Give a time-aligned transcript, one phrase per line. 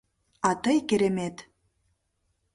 [0.47, 1.37] —А тый— керемет!